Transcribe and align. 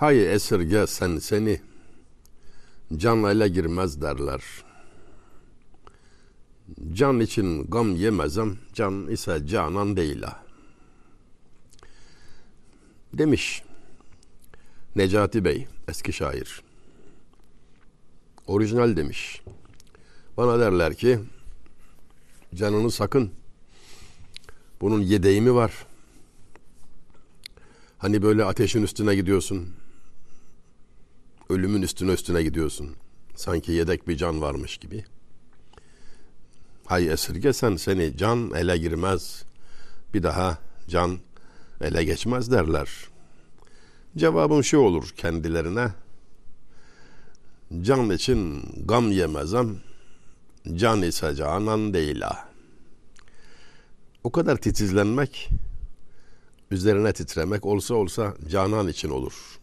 Hay 0.00 0.34
esirge 0.34 0.86
sen 0.86 1.18
seni 1.18 1.60
can 2.96 3.24
ele 3.24 3.48
girmez 3.48 4.02
derler. 4.02 4.42
Can 6.92 7.20
için 7.20 7.70
gam 7.70 7.96
yemezem, 7.96 8.58
can 8.74 9.08
ise 9.08 9.46
canan 9.46 9.96
değil 9.96 10.22
ha. 10.22 10.44
Demiş 13.12 13.62
Necati 14.96 15.44
Bey, 15.44 15.68
eski 15.88 16.12
şair. 16.12 16.62
Orijinal 18.46 18.96
demiş. 18.96 19.42
Bana 20.36 20.60
derler 20.60 20.94
ki 20.94 21.20
canını 22.54 22.90
sakın. 22.90 23.30
Bunun 24.80 25.00
yedeği 25.00 25.40
mi 25.40 25.54
var? 25.54 25.86
Hani 27.98 28.22
böyle 28.22 28.44
ateşin 28.44 28.82
üstüne 28.82 29.14
gidiyorsun. 29.14 29.79
Ölümün 31.50 31.82
üstüne 31.82 32.12
üstüne 32.12 32.42
gidiyorsun. 32.42 32.96
Sanki 33.36 33.72
yedek 33.72 34.08
bir 34.08 34.16
can 34.16 34.40
varmış 34.40 34.78
gibi. 34.78 35.04
Hay 36.86 37.08
esirge 37.08 37.52
sen 37.52 37.76
seni 37.76 38.16
can 38.16 38.52
ele 38.54 38.78
girmez. 38.78 39.44
Bir 40.14 40.22
daha 40.22 40.58
can 40.88 41.18
ele 41.80 42.04
geçmez 42.04 42.50
derler. 42.50 42.88
Cevabım 44.16 44.64
şu 44.64 44.78
olur 44.78 45.10
kendilerine. 45.16 45.88
Can 47.80 48.10
için 48.10 48.62
gam 48.84 49.12
yemezem, 49.12 49.76
can 50.74 51.02
ise 51.02 51.34
canan 51.34 51.94
değil 51.94 52.20
ha. 52.20 52.48
O 54.24 54.32
kadar 54.32 54.56
titizlenmek, 54.56 55.50
üzerine 56.70 57.12
titremek 57.12 57.66
olsa 57.66 57.94
olsa 57.94 58.34
canan 58.50 58.88
için 58.88 59.10
olur. 59.10 59.59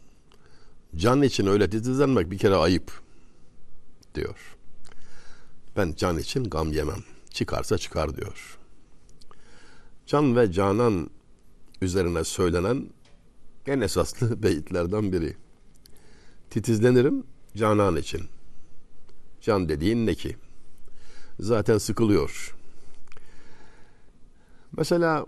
Can 0.97 1.21
için 1.21 1.47
öyle 1.47 1.69
titizlenmek 1.69 2.31
bir 2.31 2.37
kere 2.37 2.55
ayıp 2.55 2.91
diyor. 4.15 4.57
Ben 5.77 5.93
can 5.97 6.17
için 6.17 6.43
gam 6.43 6.71
yemem. 6.71 7.03
Çıkarsa 7.29 7.77
çıkar 7.77 8.17
diyor. 8.17 8.57
Can 10.05 10.35
ve 10.35 10.51
canan 10.51 11.09
üzerine 11.81 12.23
söylenen 12.23 12.89
en 13.65 13.81
esaslı 13.81 14.43
beyitlerden 14.43 15.11
biri. 15.11 15.35
Titizlenirim 16.49 17.23
canan 17.55 17.95
için. 17.95 18.21
Can 19.41 19.69
dediğin 19.69 20.07
ne 20.07 20.15
ki? 20.15 20.37
Zaten 21.39 21.77
sıkılıyor. 21.77 22.55
Mesela 24.77 25.25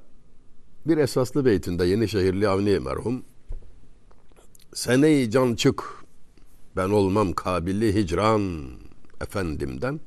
bir 0.86 0.98
esaslı 0.98 1.46
beytinde 1.46 1.86
Yenişehirli 1.86 2.48
Avni 2.48 2.80
merhum 2.80 3.24
Seneyi 4.74 5.32
can 5.32 5.56
çık 5.56 5.84
ben 6.76 6.90
olmam 6.90 7.34
kabili 7.34 7.96
hicran 7.96 8.72
efendimden. 9.22 10.00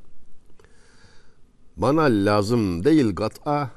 Bana 1.77 2.03
lazım 2.03 2.85
değil 2.85 3.15
gat'a 3.15 3.71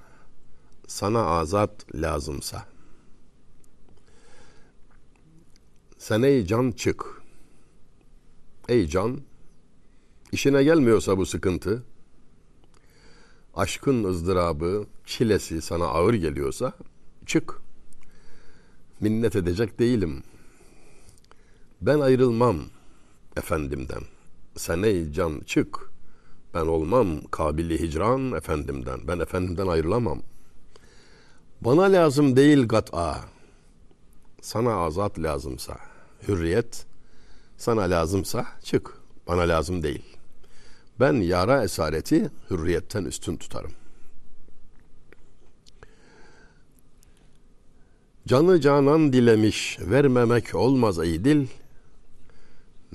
sana 0.88 1.26
azat 1.26 1.96
lazımsa. 1.96 2.66
Sen 5.98 6.22
ey 6.22 6.46
can 6.46 6.72
çık. 6.72 7.06
Ey 8.70 8.88
can 8.88 9.22
işine 10.32 10.64
gelmiyorsa 10.64 11.18
bu 11.18 11.26
sıkıntı 11.26 11.84
aşkın 13.56 14.04
ızdırabı 14.04 14.86
çilesi 15.06 15.62
sana 15.62 15.86
ağır 15.86 16.14
geliyorsa 16.14 16.74
çık. 17.26 17.62
Minnet 19.00 19.36
edecek 19.36 19.80
değilim 19.80 20.24
ben 21.86 22.00
ayrılmam 22.00 22.58
efendimden. 23.38 24.02
Sen 24.56 24.84
ey 24.84 25.12
can 25.12 25.42
çık. 25.46 25.90
Ben 26.54 26.66
olmam 26.66 27.22
kabili 27.32 27.80
hicran 27.80 28.32
efendimden. 28.32 29.08
Ben 29.08 29.20
efendimden 29.20 29.68
ayrılamam. 29.68 30.22
Bana 31.62 31.82
lazım 31.82 32.36
değil 32.36 32.68
gat'a. 32.68 33.20
Sana 34.42 34.74
azat 34.74 35.20
lazımsa, 35.20 35.78
hürriyet 36.28 36.86
sana 37.58 37.82
lazımsa 37.82 38.46
çık. 38.64 38.94
Bana 39.28 39.42
lazım 39.42 39.84
değil. 39.84 40.04
Ben 41.00 41.14
yara 41.14 41.64
esareti 41.64 42.30
hürriyetten 42.50 43.06
üstün 43.06 43.38
tutarım. 43.38 43.72
Canı 48.28 48.62
canan 48.62 49.14
dilemiş, 49.14 49.78
vermemek 49.80 50.56
olmaz 50.56 51.00
ey 51.00 51.24
dil.'' 51.24 51.65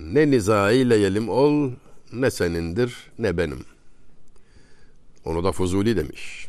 Ne 0.01 0.31
nizaiyle 0.31 0.97
yelim 0.97 1.29
ol, 1.29 1.71
ne 2.13 2.31
senindir 2.31 3.11
ne 3.19 3.37
benim. 3.37 3.65
Onu 5.25 5.45
da 5.45 5.53
Fuzuli 5.53 5.97
demiş. 5.97 6.49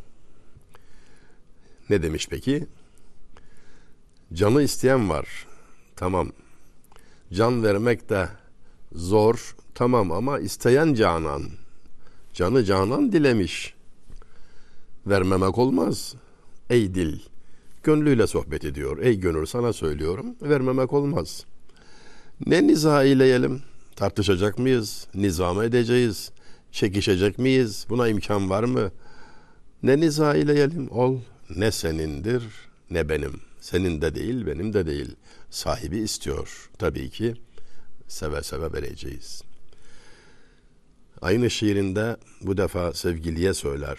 Ne 1.90 2.04
demiş 2.04 2.28
peki? 2.30 2.68
Canı 4.34 4.64
isteyen 4.64 5.10
var. 5.10 5.48
Tamam. 5.96 6.32
Can 7.34 7.64
vermek 7.64 8.10
de 8.10 8.30
zor. 8.92 9.56
Tamam 9.76 10.12
ama 10.12 10.40
isteyen 10.40 10.94
canan. 10.94 11.44
Canı 12.34 12.64
canan 12.64 13.12
dilemiş. 13.12 13.74
Vermemek 15.08 15.58
olmaz. 15.58 16.16
Ey 16.70 16.96
dil. 16.96 17.20
Gönlüyle 17.84 18.28
sohbet 18.28 18.66
ediyor. 18.66 18.98
Ey 18.98 19.20
gönül 19.20 19.46
sana 19.46 19.74
söylüyorum. 19.74 20.36
Vermemek 20.42 20.94
olmaz.'' 20.94 21.52
Ne 22.46 22.68
niza 22.68 23.04
eyleyelim? 23.04 23.62
Tartışacak 23.96 24.60
mıyız? 24.60 25.08
Nizam 25.14 25.62
edeceğiz? 25.62 26.32
Çekişecek 26.72 27.40
miyiz? 27.40 27.86
Buna 27.90 28.08
imkan 28.08 28.50
var 28.50 28.64
mı? 28.64 28.92
Ne 29.84 30.00
niza 30.00 30.36
eyleyelim? 30.36 30.92
Ol 30.92 31.20
ne 31.56 31.72
senindir 31.72 32.44
ne 32.90 33.10
benim. 33.10 33.42
Senin 33.60 34.02
de 34.02 34.16
değil 34.16 34.46
benim 34.46 34.74
de 34.74 34.86
değil. 34.86 35.16
Sahibi 35.50 35.98
istiyor. 35.98 36.70
Tabii 36.80 37.10
ki 37.10 37.36
seve 38.08 38.44
seve 38.44 38.74
vereceğiz. 38.74 39.42
Aynı 41.22 41.50
şiirinde 41.50 42.18
bu 42.42 42.58
defa 42.58 42.94
sevgiliye 42.94 43.54
söyler. 43.54 43.98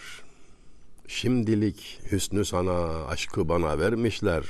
Şimdilik 1.09 2.01
hüsnü 2.13 2.45
sana, 2.45 3.07
aşkı 3.07 3.49
bana 3.49 3.79
vermişler. 3.79 4.45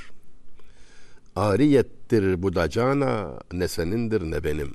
Ariyettir 1.36 2.42
bu 2.42 2.54
da 2.54 2.70
cana, 2.70 3.38
ne 3.52 3.68
senindir 3.68 4.22
ne 4.22 4.44
benim. 4.44 4.74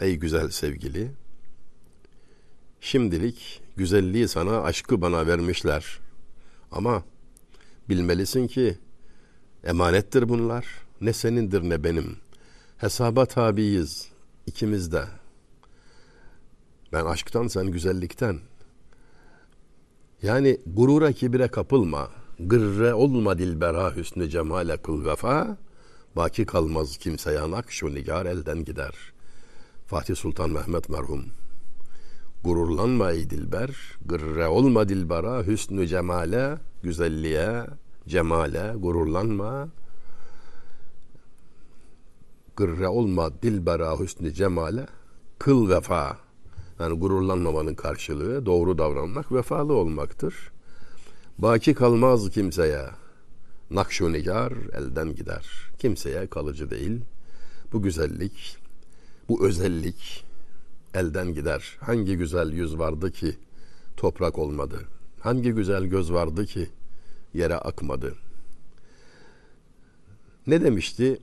Ey 0.00 0.16
güzel 0.16 0.50
sevgili, 0.50 1.10
şimdilik 2.80 3.62
güzelliği 3.76 4.28
sana, 4.28 4.62
aşkı 4.62 5.00
bana 5.00 5.26
vermişler. 5.26 5.98
Ama 6.72 7.04
bilmelisin 7.88 8.46
ki 8.46 8.78
emanettir 9.64 10.28
bunlar. 10.28 10.66
Ne 11.00 11.12
senindir 11.12 11.62
ne 11.62 11.84
benim. 11.84 12.16
Hesaba 12.78 13.26
tabiyiz 13.26 14.08
ikimiz 14.46 14.92
de. 14.92 15.04
Ben 16.92 17.04
aşktan 17.04 17.48
sen 17.48 17.66
güzellikten. 17.66 18.40
Yani 20.22 20.60
gurura 20.66 21.12
kibire 21.12 21.48
kapılma.'' 21.48 22.25
Gırre 22.40 22.94
olma 22.94 23.38
dilbera 23.38 23.96
hüsnü 23.96 24.28
cemale 24.28 24.76
kıl 24.76 25.04
vefa. 25.04 25.56
Baki 26.16 26.46
kalmaz 26.46 26.96
kimse 26.96 27.32
yanak 27.32 27.72
şu 27.72 27.94
nigar 27.94 28.26
elden 28.26 28.64
gider. 28.64 28.94
Fatih 29.86 30.16
Sultan 30.16 30.50
Mehmet 30.50 30.88
merhum. 30.88 31.24
Gururlanma 32.44 33.12
ey 33.12 33.30
dilber, 33.30 33.70
gırre 34.06 34.48
olma 34.48 34.88
dilbera 34.88 35.46
hüsnü 35.46 35.86
cemale, 35.86 36.58
güzelliğe, 36.82 37.66
cemale, 38.08 38.74
gururlanma. 38.76 39.68
Gırre 42.56 42.88
olma 42.88 43.42
dilbera 43.42 43.98
hüsnü 43.98 44.32
cemale, 44.32 44.86
kıl 45.38 45.68
vefa. 45.68 46.18
Yani 46.80 46.98
gururlanmamanın 46.98 47.74
karşılığı 47.74 48.46
doğru 48.46 48.78
davranmak 48.78 49.32
vefalı 49.32 49.72
olmaktır. 49.72 50.55
Baki 51.38 51.74
kalmaz 51.74 52.30
kimseye. 52.30 52.86
Nakşu 53.70 54.12
nigar 54.12 54.52
elden 54.52 55.14
gider. 55.14 55.46
Kimseye 55.78 56.26
kalıcı 56.26 56.70
değil. 56.70 57.00
Bu 57.72 57.82
güzellik, 57.82 58.56
bu 59.28 59.46
özellik 59.46 60.24
elden 60.94 61.34
gider. 61.34 61.76
Hangi 61.80 62.16
güzel 62.16 62.52
yüz 62.52 62.78
vardı 62.78 63.12
ki 63.12 63.36
toprak 63.96 64.38
olmadı? 64.38 64.84
Hangi 65.20 65.52
güzel 65.52 65.84
göz 65.84 66.12
vardı 66.12 66.46
ki 66.46 66.68
yere 67.34 67.56
akmadı? 67.56 68.14
Ne 70.46 70.62
demişti 70.62 71.18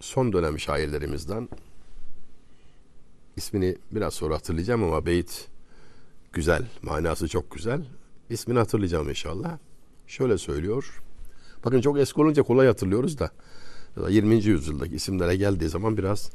son 0.00 0.32
dönem 0.32 0.58
şairlerimizden? 0.58 1.48
İsmini 3.36 3.76
biraz 3.92 4.14
sonra 4.14 4.34
hatırlayacağım 4.34 4.84
ama 4.84 5.06
beyit 5.06 5.48
güzel, 6.32 6.66
manası 6.82 7.28
çok 7.28 7.50
güzel. 7.50 7.84
İsmini 8.30 8.58
hatırlayacağım 8.58 9.08
inşallah. 9.08 9.58
Şöyle 10.06 10.38
söylüyor. 10.38 11.02
Bakın 11.64 11.80
çok 11.80 11.98
eski 11.98 12.20
olunca 12.20 12.42
kolay 12.42 12.66
hatırlıyoruz 12.66 13.18
da 13.18 13.30
ya 13.96 14.02
da 14.02 14.10
20. 14.10 14.44
yüzyıldaki 14.44 14.94
isimlere 14.94 15.36
geldiği 15.36 15.68
zaman 15.68 15.96
biraz 15.96 16.30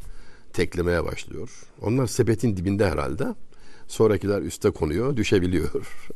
teklemeye 0.54 1.06
başlıyor. 1.06 1.50
Onlar 1.82 2.08
sepetin 2.08 2.58
dibinde 2.58 2.90
herhalde. 2.90 3.36
Sonrakiler 3.88 4.42
üste 4.42 4.72
konuyor, 4.72 5.18
düşebiliyor. 5.18 6.10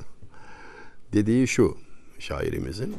Dediği 1.13 1.47
şu 1.47 1.77
şairimizin. 2.19 2.95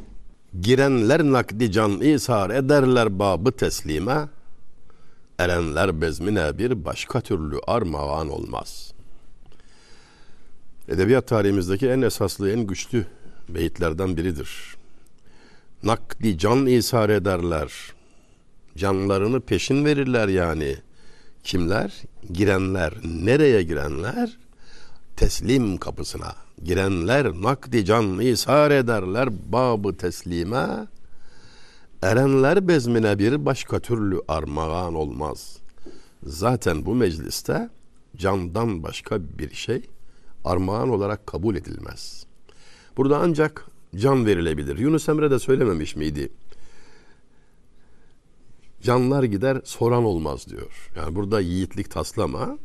Girenler 0.61 1.23
nakdi 1.23 1.71
can 1.71 2.01
ishar 2.01 2.49
ederler 2.49 3.19
babı 3.19 3.51
teslime. 3.51 4.29
Erenler 5.39 6.01
bezmine 6.01 6.57
bir 6.57 6.85
başka 6.85 7.21
türlü 7.21 7.59
armağan 7.67 8.29
olmaz. 8.29 8.93
Edebiyat 10.87 11.27
tarihimizdeki 11.27 11.87
en 11.87 12.01
esaslı, 12.01 12.51
en 12.51 12.67
güçlü 12.67 13.05
beyitlerden 13.49 14.17
biridir. 14.17 14.75
Nakdi 15.83 16.37
can 16.37 16.65
ishar 16.65 17.09
ederler. 17.09 17.71
Canlarını 18.77 19.41
peşin 19.41 19.85
verirler 19.85 20.27
yani. 20.27 20.75
Kimler? 21.43 22.03
Girenler. 22.31 22.93
Nereye 23.03 23.63
girenler? 23.63 24.37
Teslim 25.15 25.77
kapısına. 25.77 26.35
Girenler 26.63 27.33
nakdi 27.33 27.85
can 27.85 28.19
ishar 28.19 28.71
ederler 28.71 29.29
babı 29.51 29.97
teslime. 29.97 30.67
Erenler 32.01 32.67
bezmine 32.67 33.19
bir 33.19 33.45
başka 33.45 33.79
türlü 33.79 34.21
armağan 34.27 34.95
olmaz. 34.95 35.57
Zaten 36.23 36.85
bu 36.85 36.95
mecliste 36.95 37.69
candan 38.17 38.83
başka 38.83 39.21
bir 39.21 39.53
şey 39.53 39.81
armağan 40.47 40.89
olarak 40.89 41.27
kabul 41.27 41.55
edilmez. 41.55 42.25
Burada 42.97 43.19
ancak 43.19 43.65
can 43.95 44.25
verilebilir. 44.25 44.77
Yunus 44.77 45.09
Emre 45.09 45.31
de 45.31 45.39
söylememiş 45.39 45.95
miydi? 45.95 46.29
Canlar 48.81 49.23
gider 49.23 49.61
soran 49.63 50.03
olmaz 50.03 50.47
diyor. 50.49 50.89
Yani 50.95 51.15
burada 51.15 51.39
yiğitlik 51.41 51.91
taslama 51.91 52.57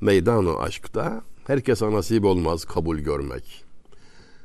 meydanı 0.00 0.58
aşkta 0.58 1.22
herkese 1.46 1.92
nasip 1.92 2.24
olmaz 2.24 2.64
kabul 2.64 2.98
görmek. 2.98 3.64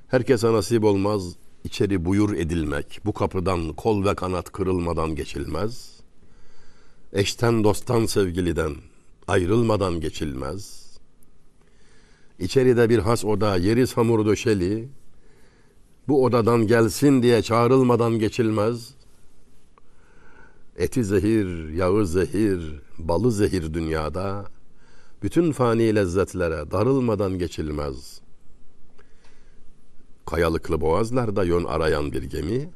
Herkese 0.08 0.54
nasip 0.54 0.84
olmaz 0.84 1.36
içeri 1.64 2.06
buyur 2.06 2.34
edilmek. 2.36 3.00
Bu 3.06 3.14
kapıdan 3.14 3.74
kol 3.74 4.06
ve 4.06 4.16
kanat 4.16 4.52
kırılmadan 4.52 5.16
geçilmez. 5.16 6.00
Eşten 7.14 7.64
dosttan 7.64 8.06
sevgiliden 8.06 8.76
ayrılmadan 9.28 10.02
geçilmez. 10.02 10.81
İçeride 12.42 12.90
bir 12.90 13.00
has 13.00 13.26
oda 13.26 13.58
yeri 13.58 13.88
samur 13.88 14.26
döşeli. 14.26 14.90
Bu 16.08 16.24
odadan 16.24 16.68
gelsin 16.68 17.24
diye 17.24 17.42
çağrılmadan 17.42 18.20
geçilmez. 18.20 18.94
Eti 20.76 21.04
zehir, 21.04 21.70
yağı 21.70 22.06
zehir, 22.08 22.82
balı 22.98 23.32
zehir 23.32 23.74
dünyada. 23.74 24.46
Bütün 25.24 25.52
fani 25.52 25.96
lezzetlere 25.96 26.72
darılmadan 26.72 27.40
geçilmez. 27.40 28.22
Kayalıklı 30.26 30.82
boğazlarda 30.82 31.44
yön 31.44 31.64
arayan 31.64 32.12
bir 32.12 32.24
gemi, 32.24 32.70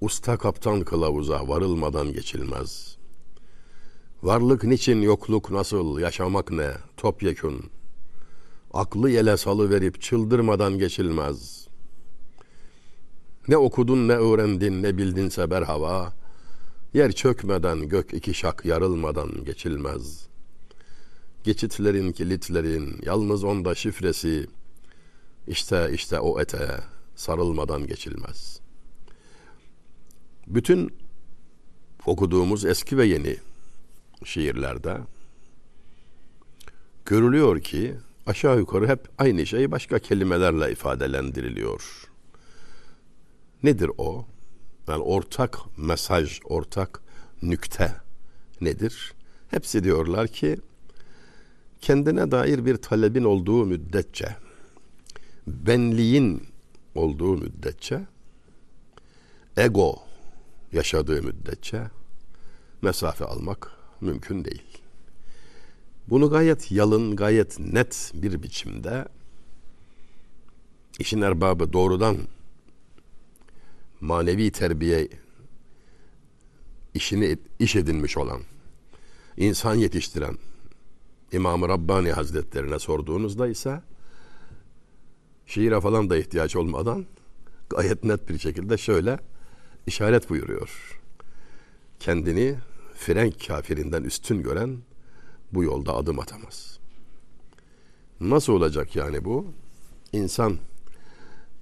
usta 0.00 0.36
kaptan 0.36 0.80
kılavuza 0.80 1.48
varılmadan 1.48 2.12
geçilmez. 2.12 2.96
Varlık 4.22 4.64
niçin, 4.64 5.02
yokluk 5.02 5.50
nasıl, 5.50 5.98
yaşamak 5.98 6.50
ne, 6.50 6.70
topyekun. 6.96 7.79
Aklı 8.72 9.10
yele 9.10 9.36
salı 9.36 9.70
verip 9.70 10.00
çıldırmadan 10.00 10.78
geçilmez. 10.78 11.68
Ne 13.48 13.56
okudun, 13.56 14.08
ne 14.08 14.12
öğrendin, 14.12 14.82
ne 14.82 14.98
bildinse 14.98 15.50
berhava, 15.50 16.12
yer 16.94 17.12
çökmeden, 17.12 17.88
gök 17.88 18.14
iki 18.14 18.34
şak 18.34 18.64
yarılmadan 18.64 19.44
geçilmez. 19.44 20.26
Geçitlerin, 21.44 22.12
kilitlerin, 22.12 23.00
yalnız 23.02 23.44
onda 23.44 23.74
şifresi, 23.74 24.46
işte 25.48 25.90
işte 25.92 26.20
o 26.20 26.40
ete 26.40 26.80
sarılmadan 27.16 27.86
geçilmez. 27.86 28.60
Bütün 30.46 30.94
okuduğumuz 32.06 32.64
eski 32.64 32.98
ve 32.98 33.06
yeni 33.06 33.36
şiirlerde 34.24 34.98
görülüyor 37.04 37.60
ki 37.60 37.96
aşağı 38.30 38.58
yukarı 38.58 38.88
hep 38.88 39.08
aynı 39.18 39.46
şey 39.46 39.70
başka 39.70 39.98
kelimelerle 39.98 40.72
ifadelendiriliyor. 40.72 42.10
Nedir 43.62 43.90
o? 43.98 44.26
Yani 44.88 45.02
ortak 45.02 45.58
mesaj, 45.76 46.40
ortak 46.44 47.02
nükte 47.42 47.94
nedir? 48.60 49.14
Hepsi 49.50 49.84
diyorlar 49.84 50.28
ki 50.28 50.56
kendine 51.80 52.30
dair 52.30 52.64
bir 52.64 52.76
talebin 52.76 53.24
olduğu 53.24 53.66
müddetçe 53.66 54.36
benliğin 55.46 56.46
olduğu 56.94 57.36
müddetçe 57.36 58.00
ego 59.56 60.02
yaşadığı 60.72 61.22
müddetçe 61.22 61.82
mesafe 62.82 63.24
almak 63.24 63.72
mümkün 64.00 64.44
değil. 64.44 64.79
Bunu 66.10 66.30
gayet 66.30 66.72
yalın, 66.72 67.16
gayet 67.16 67.58
net 67.58 68.12
bir 68.14 68.42
biçimde 68.42 69.08
işin 70.98 71.20
erbabı 71.20 71.72
doğrudan 71.72 72.16
manevi 74.00 74.50
terbiye 74.50 75.08
işini 76.94 77.38
iş 77.58 77.76
edinmiş 77.76 78.16
olan, 78.16 78.40
insan 79.36 79.74
yetiştiren 79.74 80.36
İmam-ı 81.32 81.68
Rabbani 81.68 82.12
Hazretlerine 82.12 82.78
sorduğunuzda 82.78 83.48
ise 83.48 83.82
şiire 85.46 85.80
falan 85.80 86.10
da 86.10 86.16
ihtiyaç 86.16 86.56
olmadan 86.56 87.06
gayet 87.70 88.04
net 88.04 88.28
bir 88.28 88.38
şekilde 88.38 88.78
şöyle 88.78 89.18
işaret 89.86 90.30
buyuruyor. 90.30 91.00
Kendini 92.00 92.54
Frenk 92.94 93.46
kafirinden 93.46 94.02
üstün 94.04 94.42
gören 94.42 94.78
bu 95.52 95.64
yolda 95.64 95.94
adım 95.94 96.18
atamaz. 96.18 96.78
Nasıl 98.20 98.52
olacak 98.52 98.96
yani 98.96 99.24
bu? 99.24 99.46
İnsan 100.12 100.58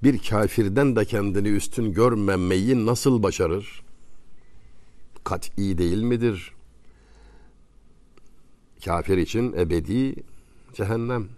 bir 0.03 0.19
kafirden 0.19 0.97
de 0.97 1.05
kendini 1.05 1.49
üstün 1.49 1.93
görmemeyi 1.93 2.87
nasıl 2.87 3.23
başarır? 3.23 3.83
Kat'i 5.25 5.79
değil 5.79 6.03
midir? 6.03 6.53
Kafir 8.85 9.17
için 9.17 9.53
ebedi 9.53 10.15
cehennem. 10.75 11.29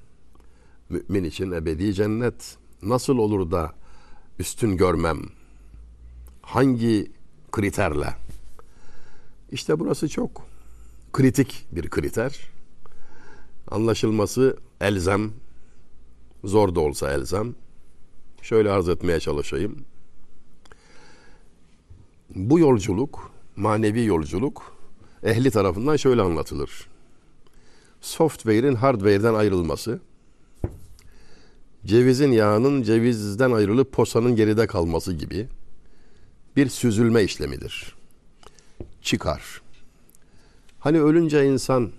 Mümin 0.89 1.25
için 1.25 1.51
ebedi 1.51 1.95
cennet. 1.95 2.57
Nasıl 2.83 3.19
olur 3.19 3.51
da 3.51 3.75
üstün 4.39 4.77
görmem? 4.77 5.23
Hangi 6.43 7.13
kriterle? 7.53 8.15
İşte 9.53 9.79
burası 9.81 10.09
çok 10.09 10.50
kritik 11.13 11.67
bir 11.73 11.91
kriter. 11.91 12.41
Anlaşılması 13.71 14.57
elzem, 14.81 15.33
zor 16.45 16.75
da 16.75 16.81
olsa 16.81 17.13
elzem. 17.13 17.55
Şöyle 18.43 18.71
arz 18.71 18.89
etmeye 18.89 19.21
çalışayım. 19.21 19.85
Bu 22.35 22.59
yolculuk, 22.59 23.31
manevi 23.57 24.05
yolculuk 24.05 24.77
ehli 25.23 25.51
tarafından 25.51 25.97
şöyle 25.97 26.23
anlatılır. 26.23 26.87
Software'in 28.01 28.75
hardware'den 28.75 29.35
ayrılması, 29.35 30.01
cevizin 31.87 32.33
yağının 32.33 32.83
cevizden 32.83 33.53
ayrılıp 33.53 33.93
posanın 33.93 34.37
geride 34.37 34.67
kalması 34.67 35.13
gibi 35.13 35.49
bir 36.57 36.69
süzülme 36.69 37.23
işlemidir. 37.23 37.95
Çıkar. 39.03 39.63
Hani 40.81 41.01
ölünce 41.01 41.47
insan 41.47 41.91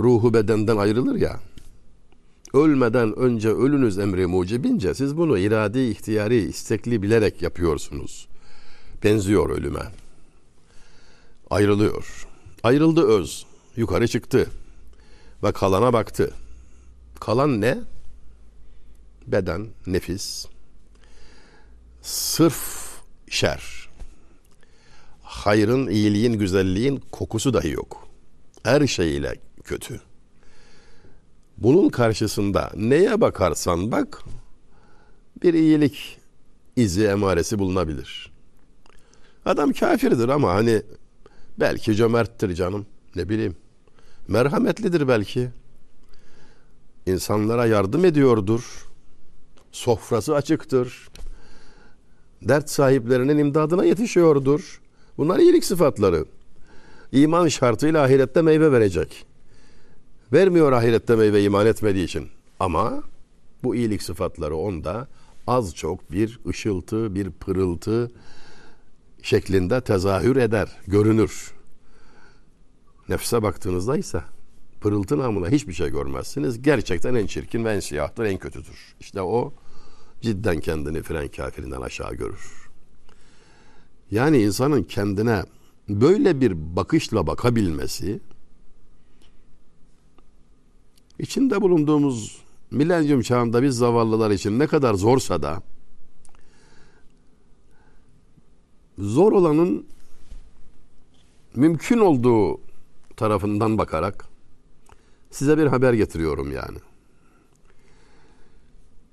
ruhu 0.00 0.34
bedenden 0.34 0.76
ayrılır 0.76 1.14
ya. 1.14 1.40
Ölmeden 2.54 3.16
önce 3.16 3.48
ölünüz 3.48 3.98
emri 3.98 4.26
mucibince 4.26 4.94
siz 4.94 5.16
bunu 5.16 5.38
iradi, 5.38 5.78
ihtiyari, 5.78 6.36
istekli 6.36 7.02
bilerek 7.02 7.42
yapıyorsunuz. 7.42 8.28
Benziyor 9.04 9.50
ölüme. 9.50 9.82
Ayrılıyor. 11.50 12.26
Ayrıldı 12.62 13.06
öz. 13.06 13.46
Yukarı 13.76 14.08
çıktı. 14.08 14.50
Ve 15.42 15.52
kalana 15.52 15.92
baktı. 15.92 16.34
Kalan 17.20 17.60
ne? 17.60 17.78
Beden, 19.26 19.66
nefis. 19.86 20.46
Sırf 22.02 22.86
şer. 23.30 23.85
Hayrın, 25.36 25.86
iyiliğin, 25.86 26.32
güzelliğin 26.32 27.02
kokusu 27.12 27.54
dahi 27.54 27.70
yok. 27.70 28.08
Her 28.62 28.86
şeyiyle 28.86 29.34
kötü. 29.64 30.00
Bunun 31.58 31.88
karşısında 31.88 32.72
neye 32.76 33.20
bakarsan 33.20 33.92
bak 33.92 34.22
bir 35.42 35.54
iyilik 35.54 36.18
izi 36.76 37.06
emaresi 37.06 37.58
bulunabilir. 37.58 38.32
Adam 39.44 39.72
kafirdir 39.72 40.28
ama 40.28 40.54
hani 40.54 40.82
belki 41.60 41.94
cömerttir 41.96 42.54
canım. 42.54 42.86
Ne 43.16 43.28
bileyim. 43.28 43.56
Merhametlidir 44.28 45.08
belki. 45.08 45.48
İnsanlara 47.06 47.66
yardım 47.66 48.04
ediyordur. 48.04 48.86
Sofrası 49.72 50.34
açıktır. 50.34 51.08
Dert 52.42 52.70
sahiplerinin 52.70 53.38
imdadına 53.38 53.84
yetişiyordur. 53.84 54.80
Bunlar 55.18 55.38
iyilik 55.38 55.64
sıfatları. 55.64 56.24
İman 57.12 57.48
şartıyla 57.48 58.02
ahirette 58.02 58.42
meyve 58.42 58.72
verecek. 58.72 59.26
Vermiyor 60.32 60.72
ahirette 60.72 61.16
meyve 61.16 61.42
iman 61.42 61.66
etmediği 61.66 62.04
için. 62.04 62.28
Ama 62.60 63.02
bu 63.62 63.74
iyilik 63.74 64.02
sıfatları 64.02 64.56
onda 64.56 65.08
az 65.46 65.74
çok 65.74 66.12
bir 66.12 66.40
ışıltı, 66.48 67.14
bir 67.14 67.30
pırıltı 67.30 68.10
şeklinde 69.22 69.80
tezahür 69.80 70.36
eder, 70.36 70.68
görünür. 70.86 71.52
Nefse 73.08 73.42
baktığınızda 73.42 73.96
ise 73.96 74.22
pırıltı 74.80 75.18
namına 75.18 75.48
hiçbir 75.48 75.72
şey 75.72 75.90
görmezsiniz. 75.90 76.62
Gerçekten 76.62 77.14
en 77.14 77.26
çirkin 77.26 77.64
ve 77.64 77.72
en 77.72 77.80
siyahtır, 77.80 78.24
en 78.24 78.38
kötüdür. 78.38 78.94
İşte 79.00 79.22
o 79.22 79.54
cidden 80.20 80.60
kendini 80.60 81.02
fren 81.02 81.28
kafirinden 81.28 81.80
aşağı 81.80 82.14
görür. 82.14 82.65
Yani 84.10 84.38
insanın 84.38 84.82
kendine 84.82 85.44
böyle 85.88 86.40
bir 86.40 86.76
bakışla 86.76 87.26
bakabilmesi 87.26 88.20
içinde 91.18 91.62
bulunduğumuz 91.62 92.42
milenyum 92.70 93.22
çağında 93.22 93.62
biz 93.62 93.76
zavallılar 93.76 94.30
için 94.30 94.58
ne 94.58 94.66
kadar 94.66 94.94
zorsa 94.94 95.42
da 95.42 95.62
zor 98.98 99.32
olanın 99.32 99.86
mümkün 101.54 101.98
olduğu 101.98 102.60
tarafından 103.16 103.78
bakarak 103.78 104.28
size 105.30 105.58
bir 105.58 105.66
haber 105.66 105.92
getiriyorum 105.92 106.52
yani. 106.52 106.78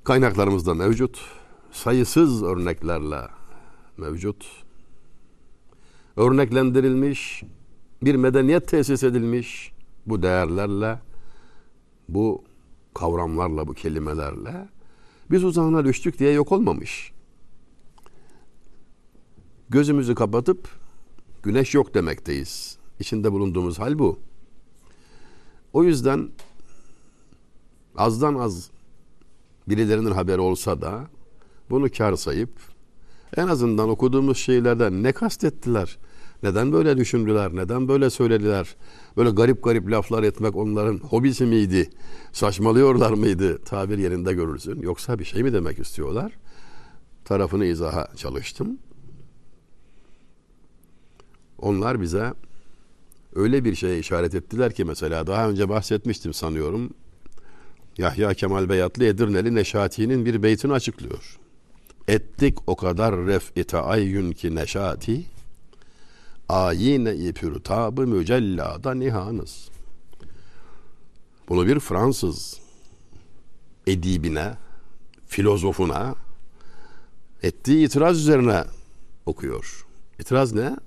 Kaynaklarımızda 0.03 0.73
mevcut. 0.73 1.21
Sayısız 1.71 2.43
örneklerle 2.43 3.21
mevcut. 3.97 4.63
Örneklendirilmiş, 6.17 7.43
bir 8.03 8.15
medeniyet 8.15 8.67
tesis 8.67 9.03
edilmiş 9.03 9.71
bu 10.05 10.21
değerlerle, 10.21 10.99
bu 12.09 12.43
kavramlarla, 12.93 13.67
bu 13.67 13.73
kelimelerle 13.73 14.69
biz 15.31 15.43
uzağına 15.43 15.85
düştük 15.85 16.19
diye 16.19 16.31
yok 16.31 16.51
olmamış. 16.51 17.11
Gözümüzü 19.69 20.15
kapatıp 20.15 20.69
güneş 21.43 21.73
yok 21.73 21.93
demekteyiz. 21.93 22.77
İçinde 22.99 23.31
bulunduğumuz 23.31 23.79
hal 23.79 23.99
bu. 23.99 24.19
O 25.73 25.83
yüzden 25.83 26.29
azdan 27.95 28.35
az 28.35 28.69
birilerinin 29.67 30.11
haberi 30.11 30.41
olsa 30.41 30.81
da 30.81 31.07
bunu 31.69 31.91
kar 31.91 32.15
sayıp 32.15 32.72
en 33.37 33.47
azından 33.47 33.89
okuduğumuz 33.89 34.37
şeylerden 34.37 35.03
ne 35.03 35.11
kastettiler? 35.11 35.97
Neden 36.43 36.71
böyle 36.71 36.97
düşündüler? 36.97 37.55
Neden 37.55 37.87
böyle 37.87 38.09
söylediler? 38.09 38.75
Böyle 39.17 39.29
garip 39.29 39.63
garip 39.63 39.91
laflar 39.91 40.23
etmek 40.23 40.55
onların 40.55 40.97
hobisi 40.97 41.45
miydi? 41.45 41.89
Saçmalıyorlar 42.31 43.11
mıydı? 43.11 43.59
Tabir 43.65 43.97
yerinde 43.97 44.33
görürsün. 44.33 44.81
Yoksa 44.81 45.19
bir 45.19 45.25
şey 45.25 45.43
mi 45.43 45.53
demek 45.53 45.79
istiyorlar? 45.79 46.31
Tarafını 47.25 47.65
izaha 47.65 48.07
çalıştım. 48.15 48.77
Onlar 51.57 52.01
bize 52.01 52.33
öyle 53.35 53.65
bir 53.65 53.75
şeye 53.75 53.99
işaret 53.99 54.35
ettiler 54.35 54.73
ki 54.73 54.85
mesela 54.85 55.27
daha 55.27 55.49
önce 55.49 55.69
bahsetmiştim 55.69 56.33
sanıyorum. 56.33 56.89
Yahya 57.97 58.33
Kemal 58.33 58.69
Beyatlı 58.69 59.05
Edirneli 59.05 59.55
Neşati'nin 59.55 60.25
bir 60.25 60.43
beytini 60.43 60.73
açıklıyor. 60.73 61.39
Ettik 62.07 62.57
o 62.67 62.75
kadar 62.75 63.17
ref-i 63.17 63.63
taayyün 63.63 64.31
ki 64.31 64.55
neşati 64.55 65.25
ayine-i 66.49 67.33
pürtabı 67.33 68.07
mücellada 68.07 68.93
nihanız. 68.93 69.69
Bunu 71.49 71.67
bir 71.67 71.79
Fransız 71.79 72.59
edibine, 73.87 74.53
filozofuna 75.27 76.15
ettiği 77.43 77.85
itiraz 77.85 78.19
üzerine 78.19 78.63
okuyor. 79.25 79.85
İtiraz 80.19 80.53
ne? 80.53 80.77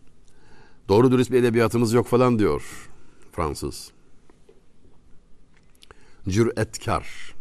Doğru 0.88 1.12
dürüst 1.12 1.30
bir 1.32 1.38
edebiyatımız 1.38 1.92
yok 1.92 2.06
falan 2.06 2.38
diyor 2.38 2.88
Fransız. 3.32 3.90
Cüretkar. 6.28 7.35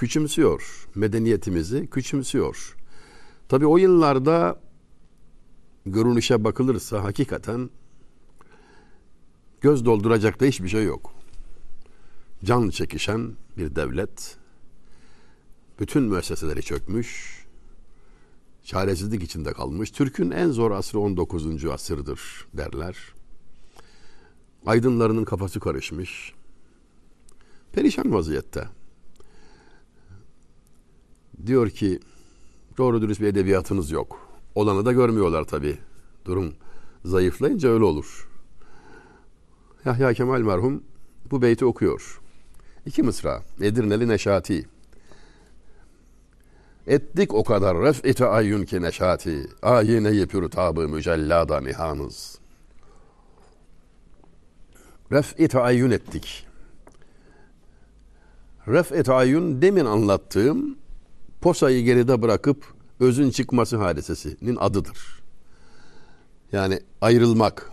Küçümsüyor 0.00 0.88
medeniyetimizi, 0.94 1.86
küçümsüyor. 1.90 2.76
Tabi 3.48 3.66
o 3.66 3.76
yıllarda 3.76 4.60
görünüşe 5.86 6.44
bakılırsa 6.44 7.04
hakikaten 7.04 7.70
göz 9.60 9.84
dolduracak 9.84 10.40
da 10.40 10.44
hiçbir 10.44 10.68
şey 10.68 10.84
yok. 10.84 11.12
Can 12.44 12.70
çekişen 12.70 13.32
bir 13.58 13.76
devlet, 13.76 14.36
bütün 15.80 16.02
müesseseleri 16.02 16.62
çökmüş, 16.62 17.40
çaresizlik 18.64 19.22
içinde 19.22 19.52
kalmış. 19.52 19.90
Türk'ün 19.90 20.30
en 20.30 20.50
zor 20.50 20.70
asrı 20.70 20.98
19. 20.98 21.64
asırdır 21.64 22.46
derler. 22.54 22.96
Aydınlarının 24.66 25.24
kafası 25.24 25.60
karışmış. 25.60 26.32
Perişan 27.72 28.12
vaziyette. 28.12 28.79
Diyor 31.46 31.70
ki 31.70 32.00
doğru 32.78 33.02
dürüst 33.02 33.20
bir 33.20 33.26
edebiyatınız 33.26 33.90
yok. 33.90 34.28
Olanı 34.54 34.86
da 34.86 34.92
görmüyorlar 34.92 35.44
tabi. 35.44 35.78
Durum 36.24 36.54
zayıflayınca 37.04 37.68
öyle 37.68 37.84
olur. 37.84 38.28
Yahya 39.84 40.14
Kemal 40.14 40.40
merhum 40.40 40.82
bu 41.30 41.42
beyti 41.42 41.64
okuyor. 41.64 42.20
İki 42.86 43.02
mısra. 43.02 43.42
Edirneli 43.60 44.08
Neşati. 44.08 44.66
Ettik 46.86 47.34
o 47.34 47.44
kadar 47.44 47.82
ref-i 47.82 48.14
teayyün 48.14 48.64
ki 48.64 48.82
neşati. 48.82 49.46
Ayine-i 49.62 50.26
pürtabı 50.26 50.88
mücellada 50.88 51.60
nihanız. 51.60 52.38
Ref-i 55.12 55.48
teayyün 55.48 55.90
ettik. 55.90 56.46
Ref-i 58.68 59.02
teayyün 59.02 59.62
demin 59.62 59.84
anlattığım 59.84 60.76
posayı 61.40 61.84
geride 61.84 62.22
bırakıp 62.22 62.64
özün 63.00 63.30
çıkması 63.30 63.76
hadisesinin 63.76 64.56
adıdır. 64.56 65.20
Yani 66.52 66.80
ayrılmak, 67.00 67.72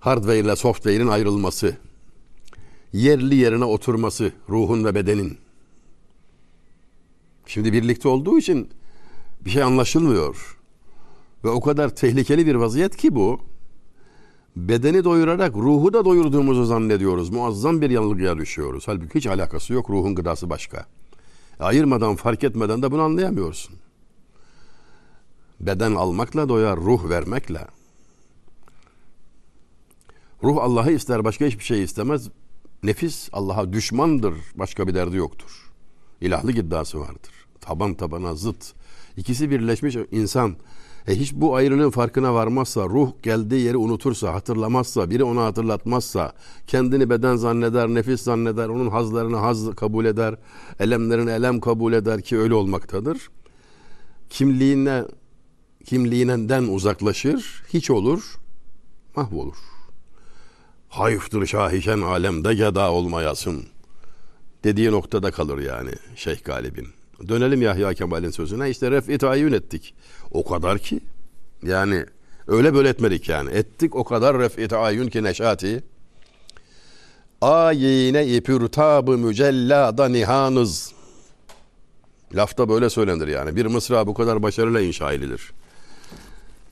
hardware 0.00 0.38
ile 0.38 0.56
software'in 0.56 1.08
ayrılması, 1.08 1.76
yerli 2.92 3.34
yerine 3.34 3.64
oturması 3.64 4.32
ruhun 4.48 4.84
ve 4.84 4.94
bedenin. 4.94 5.38
Şimdi 7.46 7.72
birlikte 7.72 8.08
olduğu 8.08 8.38
için 8.38 8.70
bir 9.44 9.50
şey 9.50 9.62
anlaşılmıyor. 9.62 10.58
Ve 11.44 11.48
o 11.48 11.60
kadar 11.60 11.96
tehlikeli 11.96 12.46
bir 12.46 12.54
vaziyet 12.54 12.96
ki 12.96 13.14
bu. 13.14 13.40
Bedeni 14.56 15.04
doyurarak 15.04 15.56
ruhu 15.56 15.92
da 15.92 16.04
doyurduğumuzu 16.04 16.64
zannediyoruz. 16.64 17.30
Muazzam 17.30 17.80
bir 17.80 17.90
yanılgıya 17.90 18.38
düşüyoruz. 18.38 18.88
Halbuki 18.88 19.14
hiç 19.14 19.26
alakası 19.26 19.72
yok. 19.72 19.90
Ruhun 19.90 20.14
gıdası 20.14 20.50
başka. 20.50 20.86
Ayırmadan, 21.62 22.16
fark 22.16 22.44
etmeden 22.44 22.82
de 22.82 22.90
bunu 22.90 23.02
anlayamıyorsun. 23.02 23.76
Beden 25.60 25.94
almakla 25.94 26.48
doyar, 26.48 26.76
ruh 26.76 27.08
vermekle. 27.08 27.66
Ruh 30.42 30.62
Allah'ı 30.62 30.92
ister, 30.92 31.24
başka 31.24 31.44
hiçbir 31.46 31.64
şey 31.64 31.82
istemez. 31.82 32.28
Nefis 32.82 33.28
Allah'a 33.32 33.72
düşmandır, 33.72 34.34
başka 34.54 34.88
bir 34.88 34.94
derdi 34.94 35.16
yoktur. 35.16 35.72
İlahlık 36.20 36.58
iddiası 36.58 37.00
vardır. 37.00 37.32
Taban 37.60 37.94
tabana 37.94 38.34
zıt. 38.34 38.72
İkisi 39.16 39.50
birleşmiş 39.50 39.96
insan. 40.10 40.56
E 41.08 41.18
hiç 41.18 41.32
bu 41.34 41.56
ayrılığın 41.56 41.90
farkına 41.90 42.34
varmazsa, 42.34 42.84
ruh 42.84 43.12
geldiği 43.22 43.60
yeri 43.64 43.76
unutursa, 43.76 44.34
hatırlamazsa, 44.34 45.10
biri 45.10 45.24
onu 45.24 45.40
hatırlatmazsa, 45.40 46.32
kendini 46.66 47.10
beden 47.10 47.36
zanneder, 47.36 47.88
nefis 47.88 48.22
zanneder, 48.22 48.68
onun 48.68 48.90
hazlarını 48.90 49.36
haz 49.36 49.74
kabul 49.74 50.04
eder, 50.04 50.34
elemlerini 50.80 51.30
elem 51.30 51.60
kabul 51.60 51.92
eder 51.92 52.22
ki 52.22 52.38
öyle 52.38 52.54
olmaktadır. 52.54 53.30
Kimliğine 54.30 55.04
kimliğinden 55.84 56.62
uzaklaşır, 56.62 57.62
hiç 57.68 57.90
olur, 57.90 58.36
mahvolur. 59.16 59.56
Hayıftır 60.88 61.46
şahişen 61.46 62.00
alemde 62.00 62.54
geda 62.54 62.92
olmayasın 62.92 63.64
dediği 64.64 64.90
noktada 64.90 65.30
kalır 65.30 65.58
yani 65.58 65.90
Şeyh 66.16 66.44
Galip'in. 66.44 67.01
Dönelim 67.28 67.62
Yahya 67.62 67.94
Kemal'in 67.94 68.30
sözüne. 68.30 68.70
İşte 68.70 68.90
ref'i 68.90 69.18
tayin 69.18 69.52
ettik. 69.52 69.94
O 70.30 70.44
kadar 70.44 70.78
ki 70.78 71.00
Yani 71.62 72.04
öyle 72.46 72.74
böyle 72.74 72.88
etmedik 72.88 73.28
yani. 73.28 73.50
Ettik 73.50 73.96
o 73.96 74.04
kadar 74.04 74.38
ref'ite 74.38 74.76
ayun 74.76 75.06
ki 75.06 75.22
neşati. 75.22 75.84
Ayine 77.40 78.26
ipürtabı 78.26 79.18
mücellada 79.18 80.08
nihanız. 80.08 80.92
Lafta 82.34 82.68
böyle 82.68 82.90
söylenir 82.90 83.28
yani. 83.28 83.56
Bir 83.56 83.66
mısra 83.66 84.06
bu 84.06 84.14
kadar 84.14 84.42
başarıyla 84.42 84.80
inşa 84.80 85.12
edilir. 85.12 85.52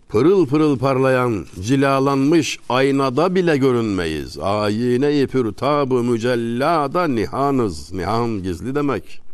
Pırıl 0.09 0.47
pırıl 0.47 0.79
parlayan, 0.79 1.47
cilalanmış 1.61 2.59
aynada 2.69 3.35
bile 3.35 3.57
görünmeyiz. 3.57 4.39
Ayine 4.39 5.23
ipürtabı 5.23 5.95
mücellada 5.95 7.09
nihanız. 7.09 7.93
Nihan 7.93 8.43
gizli 8.43 8.75
demek. 8.75 9.30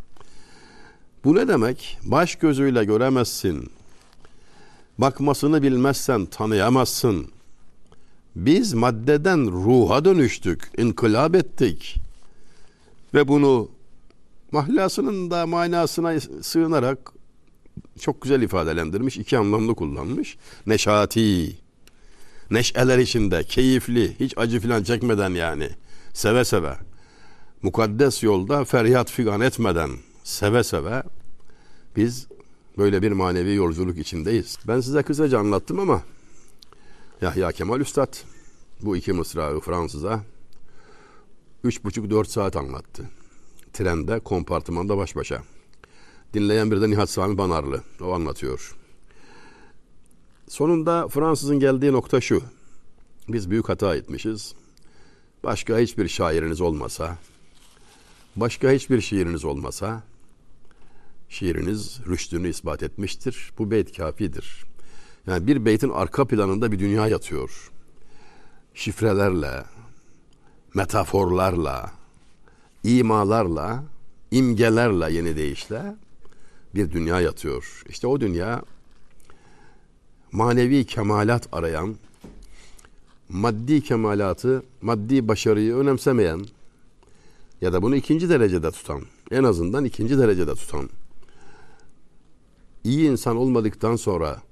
Bu 1.26 1.35
ne 1.35 1.49
demek? 1.49 1.99
Baş 2.04 2.37
gözüyle 2.37 2.85
göremezsin. 2.85 3.71
Bakmasını 4.99 5.62
bilmezsen 5.62 6.26
tanıyamazsın. 6.26 7.26
Biz 8.37 8.75
maddeden 8.75 9.47
ruha 9.47 10.04
dönüştük, 10.04 10.71
inkılap 10.78 11.35
ettik. 11.35 11.97
Ve 13.14 13.28
bunu 13.28 13.68
mahlasının 14.52 15.30
da 15.30 15.47
manasına 15.47 16.21
sığınarak 16.42 17.12
çok 18.00 18.23
güzel 18.23 18.42
ifadelendirmiş, 18.42 19.16
iki 19.16 19.38
anlamlı 19.38 19.75
kullanmış. 19.75 20.37
Neşati, 20.66 21.56
neşeler 22.50 22.99
içinde, 22.99 23.45
keyifli, 23.45 24.21
hiç 24.21 24.38
acı 24.38 24.61
filan 24.61 24.83
çekmeden 24.83 25.30
yani, 25.30 25.71
seve 26.12 26.45
seve. 26.45 26.76
Mukaddes 27.62 28.23
yolda 28.23 28.64
feryat 28.64 29.11
figan 29.11 29.40
etmeden, 29.40 29.90
seve 30.26 30.64
seve 30.64 31.02
biz 31.97 32.26
böyle 32.78 33.02
bir 33.02 33.12
manevi 33.12 33.54
yolculuk 33.54 33.99
içindeyiz. 33.99 34.59
Ben 34.68 34.80
size 34.80 35.02
kısaca 35.02 35.38
anlattım 35.38 35.80
ama 35.80 36.02
Yahya 37.21 37.52
Kemal 37.52 37.80
Üstad 37.80 38.14
bu 38.83 38.97
iki 38.97 39.12
mısrağı 39.12 39.61
Fransız'a 39.61 40.23
üç 41.64 41.85
buçuk 41.85 42.11
dört 42.11 42.30
saat 42.30 42.56
anlattı. 42.56 43.11
Trende, 43.73 44.21
kompartımanda 44.21 44.97
baş 44.97 45.16
başa. 45.16 45.42
Dinleyen 46.35 46.71
bir 46.71 46.80
de 46.80 46.90
Nihat 46.90 47.11
Sami 47.11 47.38
Banarlı. 47.38 47.83
O 48.00 48.12
anlatıyor. 48.12 48.76
Sonunda 50.49 51.09
Fransızın 51.09 51.61
geldiği 51.61 51.92
nokta 51.92 52.21
şu. 52.21 52.42
Biz 53.28 53.50
büyük 53.50 53.68
hata 53.68 53.97
etmişiz. 53.97 54.54
Başka 55.45 55.78
hiçbir 55.78 56.09
şairiniz 56.09 56.61
olmasa, 56.61 57.18
başka 58.37 58.71
hiçbir 58.71 59.00
şiiriniz 59.00 59.45
olmasa, 59.45 60.02
şiiriniz 61.28 62.00
rüştünü 62.06 62.49
ispat 62.49 62.83
etmiştir. 62.83 63.52
Bu 63.59 63.71
beyt 63.71 63.97
kafidir. 63.97 64.64
Yani 65.26 65.47
bir 65.47 65.64
beytin 65.64 65.90
arka 65.90 66.26
planında 66.26 66.73
bir 66.73 66.78
dünya 66.78 67.09
yatıyor. 67.09 67.71
Şifrelerle, 68.75 69.64
metaforlarla, 70.75 71.92
imalarla, 72.85 73.85
imgelerle 74.30 75.12
yeni 75.12 75.37
deyişle 75.37 75.97
bir 76.75 76.92
dünya 76.92 77.21
yatıyor. 77.21 77.83
İşte 77.88 78.06
o 78.06 78.21
dünya 78.21 78.62
manevi 80.33 80.85
kemalat 80.85 81.49
arayan, 81.52 81.97
maddi 83.28 83.80
kemalatı, 83.80 84.62
maddi 84.83 85.28
başarıyı 85.28 85.75
önemsemeyen 85.75 86.47
ya 87.61 87.73
da 87.73 87.83
bunu 87.83 87.97
ikinci 87.97 88.28
derecede 88.28 88.71
tutan, 88.71 89.02
en 89.30 89.45
azından 89.45 89.85
ikinci 89.85 90.18
derecede 90.18 90.55
tutan, 90.55 90.90
iyi 92.87 93.11
insan 93.11 93.37
olmadıktan 93.37 93.96
sonra 93.96 94.42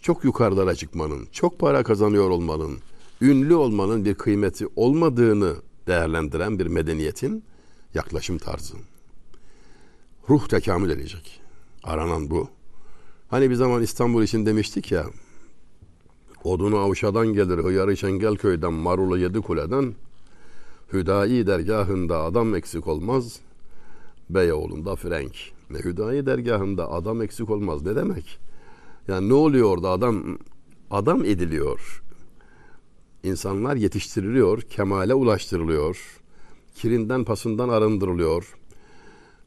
çok 0.00 0.24
yukarılara 0.24 0.74
çıkmanın, 0.74 1.28
çok 1.32 1.58
para 1.58 1.82
kazanıyor 1.82 2.30
olmanın, 2.30 2.78
ünlü 3.20 3.54
olmanın 3.54 4.04
bir 4.04 4.14
kıymeti 4.14 4.66
olmadığını 4.76 5.56
değerlendiren 5.86 6.58
bir 6.58 6.66
medeniyetin 6.66 7.44
yaklaşım 7.94 8.38
tarzı. 8.38 8.74
Ruh 10.28 10.48
tekamül 10.48 10.90
edecek. 10.90 11.40
Aranan 11.84 12.30
bu. 12.30 12.48
Hani 13.28 13.50
bir 13.50 13.54
zaman 13.54 13.82
İstanbul 13.82 14.22
için 14.22 14.46
demiştik 14.46 14.92
ya, 14.92 15.04
odunu 16.44 16.78
avşadan 16.78 17.26
gelir, 17.26 17.58
hıyarı 17.58 17.96
Şengelköy'den, 17.96 18.72
marulu 18.72 19.18
yedi 19.18 19.40
kuleden, 19.40 19.94
Hüdayi 20.92 21.46
dergahında 21.46 22.22
adam 22.22 22.54
eksik 22.54 22.88
olmaz, 22.88 23.40
Beyoğlu'nda 24.30 24.96
frenk. 24.96 25.57
Ne 25.70 25.78
Hüdayi 25.78 26.26
dergahında 26.26 26.92
adam 26.92 27.22
eksik 27.22 27.50
olmaz 27.50 27.82
ne 27.82 27.96
demek? 27.96 28.38
Yani 29.08 29.28
ne 29.28 29.34
oluyor 29.34 29.68
orada 29.70 29.90
adam 29.90 30.38
adam 30.90 31.24
ediliyor. 31.24 32.02
İnsanlar 33.22 33.76
yetiştiriliyor, 33.76 34.62
kemale 34.62 35.14
ulaştırılıyor. 35.14 36.20
Kirinden 36.74 37.24
pasından 37.24 37.68
arındırılıyor. 37.68 38.56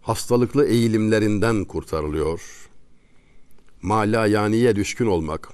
Hastalıklı 0.01 0.65
eğilimlerinden 0.65 1.65
kurtarılıyor. 1.65 2.69
Mala 3.81 4.27
yaniye 4.27 4.75
düşkün 4.75 5.05
olmak, 5.05 5.49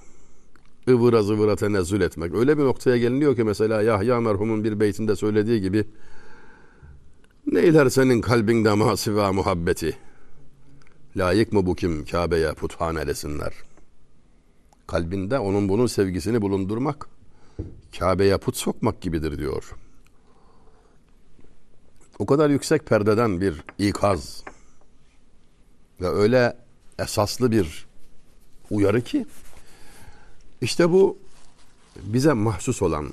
ıvıra 0.89 1.23
zıvıra 1.23 1.56
tenezzül 1.56 2.01
etmek. 2.01 2.36
Öyle 2.36 2.58
bir 2.58 2.63
noktaya 2.63 2.97
geliniyor 2.97 3.36
ki 3.36 3.43
mesela 3.43 3.82
Yahya 3.82 4.21
merhumun 4.21 4.63
bir 4.63 4.80
beytinde 4.80 5.15
söylediği 5.15 5.62
gibi 5.62 5.86
Neyler 7.51 7.89
senin 7.89 8.21
kalbinde 8.21 8.73
masiva 8.73 9.34
muhabbeti? 9.34 10.07
Layık 11.17 11.53
mı 11.53 11.65
bu 11.65 11.75
kim 11.75 12.06
Kabe'ye 12.06 12.53
puthan 12.53 12.95
desinler? 12.95 13.53
Kalbinde 14.88 15.39
onun 15.39 15.69
bunun 15.69 15.88
sevgisini 15.88 16.41
bulundurmak, 16.41 17.10
Kabe'ye 17.99 18.38
put 18.38 18.58
sokmak 18.58 19.01
gibidir 19.01 19.38
diyor. 19.38 19.75
O 22.19 22.25
kadar 22.25 22.49
yüksek 22.49 22.86
perdeden 22.86 23.41
bir 23.41 23.63
ikaz 23.77 24.43
ve 26.01 26.08
öyle 26.08 26.58
esaslı 26.99 27.51
bir 27.51 27.88
uyarı 28.69 29.01
ki 29.01 29.25
işte 30.62 30.91
bu 30.91 31.17
bize 31.95 32.34
mahsus 32.34 32.82
olan 32.82 33.10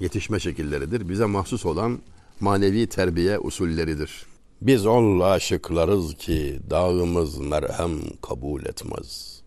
yetişme 0.00 0.40
şekilleridir. 0.40 1.08
Bize 1.08 1.24
mahsus 1.24 1.66
olan 1.66 1.98
manevi 2.40 2.86
terbiye 2.86 3.38
usulleridir. 3.38 4.31
Biz 4.62 4.86
ol 4.86 5.20
aşıklarız 5.20 6.14
ki 6.14 6.60
dağımız 6.70 7.38
merhem 7.38 8.00
kabul 8.22 8.64
etmez. 8.66 9.42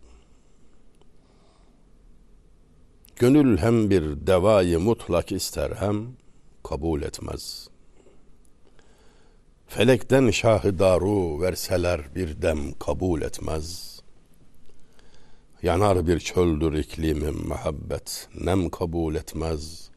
Gönül 3.15 3.57
hem 3.57 3.89
bir 3.89 4.27
devayı 4.27 4.79
mutlak 4.79 5.31
ister 5.31 5.71
hem 5.71 6.07
kabul 6.63 7.01
etmez. 7.01 7.67
Felekten 9.67 10.31
şahı 10.31 10.79
daru 10.79 11.41
verseler 11.41 12.15
bir 12.15 12.41
dem 12.41 12.73
kabul 12.79 13.21
etmez. 13.21 13.99
Yanar 15.61 16.07
bir 16.07 16.19
çöldür 16.19 16.73
iklimim 16.73 17.47
muhabbet 17.47 18.29
nem 18.41 18.69
kabul 18.69 19.15
etmez.'' 19.15 19.95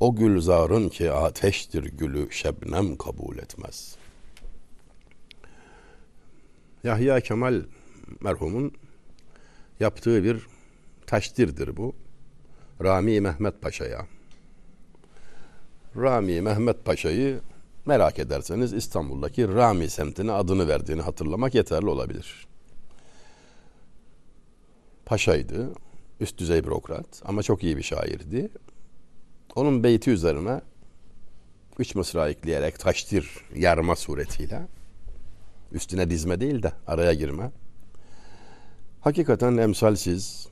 O 0.00 0.16
gülzarın 0.16 0.88
ki 0.88 1.12
ateştir 1.12 1.84
gülü 1.84 2.28
şebnem 2.30 2.96
kabul 2.96 3.38
etmez. 3.38 3.96
Yahya 6.86 7.20
Kemal 7.20 7.62
merhumun 8.20 8.72
yaptığı 9.80 10.24
bir 10.24 10.46
taştirdir 11.06 11.76
bu. 11.76 11.94
Rami 12.84 13.20
Mehmet 13.20 13.62
Paşa'ya. 13.62 14.06
Rami 15.96 16.40
Mehmet 16.40 16.84
Paşa'yı 16.84 17.40
merak 17.86 18.18
ederseniz 18.18 18.72
İstanbul'daki 18.72 19.48
Rami 19.48 19.90
semtine 19.90 20.32
adını 20.32 20.68
verdiğini 20.68 21.02
hatırlamak 21.02 21.54
yeterli 21.54 21.86
olabilir. 21.86 22.46
Paşaydı, 25.06 25.72
üst 26.20 26.38
düzey 26.38 26.64
bürokrat 26.64 27.22
ama 27.24 27.42
çok 27.42 27.64
iyi 27.64 27.76
bir 27.76 27.82
şairdi. 27.82 28.48
Onun 29.54 29.84
beyti 29.84 30.10
üzerine 30.10 30.60
üç 31.78 31.94
mısra 31.94 32.28
ekleyerek 32.28 32.78
taştir 32.78 33.30
yarma 33.54 33.96
suretiyle 33.96 34.75
üstüne 35.76 36.10
dizme 36.10 36.40
değil 36.40 36.62
de 36.62 36.72
araya 36.86 37.14
girme. 37.14 37.50
Hakikaten 39.00 39.56
emsalsiz, 39.56 40.48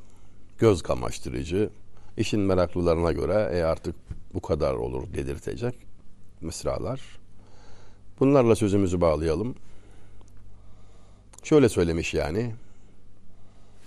göz 0.58 0.82
kamaştırıcı, 0.82 1.70
işin 2.16 2.40
meraklılarına 2.40 3.12
göre 3.12 3.50
e 3.58 3.62
artık 3.62 3.94
bu 4.34 4.40
kadar 4.40 4.74
olur 4.74 5.14
dedirtecek 5.14 5.74
mısralar. 6.40 7.00
Bunlarla 8.20 8.56
sözümüzü 8.56 9.00
bağlayalım. 9.00 9.54
Şöyle 11.42 11.68
söylemiş 11.68 12.14
yani. 12.14 12.54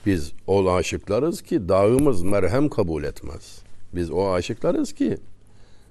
Biz 0.06 0.32
ol 0.48 0.68
aşıklarız 0.68 1.42
ki 1.42 1.70
dağımız 1.70 2.24
merhem 2.24 2.70
kabul 2.70 3.04
etmez. 3.04 3.62
Biz 3.94 4.12
o 4.12 4.32
aşıklarız 4.32 4.94
ki 4.94 5.18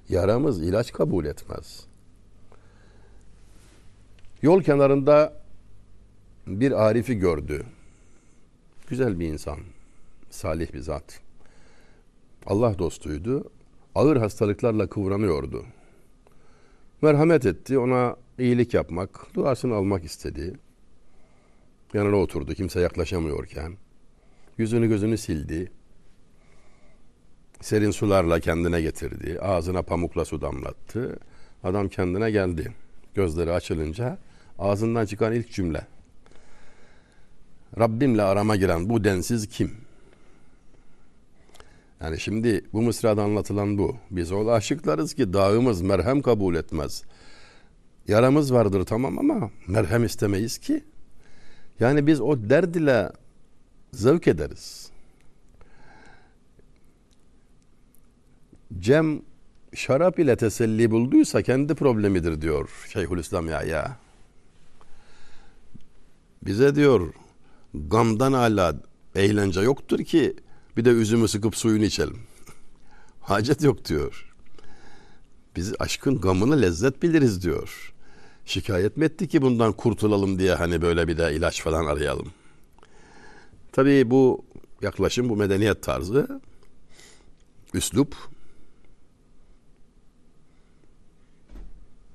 yaramız 0.09 0.62
ilaç 0.62 0.92
kabul 0.92 1.24
etmez. 1.24 1.87
Yol 4.46 4.62
kenarında 4.62 5.32
bir 6.46 6.87
Arif'i 6.87 7.18
gördü. 7.18 7.66
Güzel 8.88 9.20
bir 9.20 9.26
insan. 9.26 9.59
salih 10.30 10.72
bir 10.72 10.78
zat. 10.78 11.20
Allah 12.46 12.78
dostuydu. 12.78 13.50
Ağır 13.94 14.16
hastalıklarla 14.16 14.87
kıvranıyordu. 14.87 15.64
Merhamet 17.02 17.46
etti, 17.46 17.78
ona 17.78 18.16
iyilik 18.38 18.74
yapmak, 18.74 19.35
duasını 19.35 19.74
almak 19.74 20.04
istedi. 20.04 20.54
Yanına 21.94 22.16
oturdu 22.16 22.54
kimse 22.54 22.80
yaklaşamıyorken. 22.80 23.76
Yüzünü 24.59 24.88
gözünü 24.88 25.18
sildi. 25.18 25.72
Serin 27.61 27.90
sularla 27.90 28.40
kendine 28.40 28.80
getirdi. 28.80 29.40
Ağzına 29.40 29.82
pamukla 29.82 30.24
su 30.24 30.40
damlattı. 30.40 31.18
Adam 31.64 31.88
kendine 31.88 32.30
geldi. 32.30 32.72
Gözleri 33.14 33.52
açılınca 33.52 34.18
ağzından 34.59 35.07
çıkan 35.07 35.33
ilk 35.33 35.53
cümle. 35.53 35.87
Rabbimle 37.79 38.23
arama 38.23 38.57
giren 38.57 38.88
bu 38.88 39.05
densiz 39.05 39.49
kim? 39.49 39.73
Yani 42.01 42.21
şimdi 42.21 42.64
bu 42.73 42.83
mısrada 42.83 43.23
anlatılan 43.23 43.79
bu. 43.79 43.97
Biz 44.11 44.33
ola 44.33 44.53
aşıklarız 44.53 45.14
ki 45.14 45.33
dağımız 45.33 45.83
merhem 45.83 46.23
kabul 46.23 46.55
etmez. 46.55 47.05
Yaramız 48.09 48.53
vardır 48.53 48.85
tamam 48.85 49.19
ama 49.19 49.51
merhem 49.66 50.05
istemeyiz 50.05 50.59
ki. 50.59 50.85
Yani 51.81 52.07
biz 52.07 52.21
o 52.21 52.51
derd 52.51 52.75
ile 52.75 53.11
zevk 53.92 54.29
ederiz. 54.29 54.90
Cem 58.79 59.23
şarap 59.75 60.19
ile 60.19 60.37
teselli 60.37 60.90
bulduysa 60.90 61.42
kendi 61.42 61.75
problemidir 61.75 62.40
diyor 62.40 62.87
Şeyhülislam 62.92 63.49
ya. 63.49 63.97
Bize 66.46 66.74
diyor 66.74 67.14
gamdan 67.74 68.32
hala 68.32 68.76
eğlence 69.14 69.61
yoktur 69.61 69.98
ki 70.04 70.37
bir 70.76 70.85
de 70.85 70.90
üzümü 70.90 71.28
sıkıp 71.28 71.56
suyunu 71.56 71.85
içelim. 71.85 72.18
Hacet 73.20 73.62
yok 73.62 73.85
diyor. 73.85 74.32
Biz 75.56 75.74
aşkın 75.78 76.20
gamını 76.20 76.62
lezzet 76.62 77.02
biliriz 77.02 77.42
diyor. 77.42 77.92
Şikayet 78.44 78.96
mi 78.96 79.04
etti 79.04 79.28
ki 79.28 79.42
bundan 79.42 79.72
kurtulalım 79.72 80.38
diye 80.38 80.54
hani 80.54 80.82
böyle 80.82 81.09
bir 81.09 81.18
de 81.18 81.35
ilaç 81.35 81.62
falan 81.62 81.87
arayalım. 81.87 82.28
Tabii 83.72 84.11
bu 84.11 84.44
yaklaşım, 84.82 85.28
bu 85.28 85.37
medeniyet 85.37 85.82
tarzı, 85.82 86.40
üslup, 87.74 88.16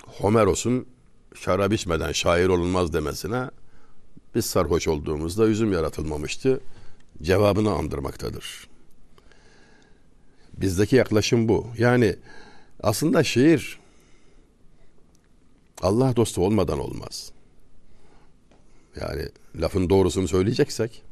Homeros'un 0.05 0.87
şarap 1.35 1.73
içmeden 1.73 2.11
şair 2.11 2.47
olunmaz 2.47 2.93
demesine 2.93 3.49
biz 4.35 4.45
sarhoş 4.45 4.87
olduğumuzda 4.87 5.47
üzüm 5.47 5.73
yaratılmamıştı 5.73 6.61
cevabını 7.21 7.71
andırmaktadır. 7.71 8.67
Bizdeki 10.53 10.95
yaklaşım 10.95 11.47
bu. 11.47 11.67
Yani 11.77 12.15
aslında 12.83 13.23
şiir 13.23 13.79
Allah 15.81 16.15
dostu 16.15 16.45
olmadan 16.45 16.79
olmaz. 16.79 17.31
Yani 19.01 19.29
lafın 19.55 19.89
doğrusunu 19.89 20.27
söyleyeceksek 20.27 21.03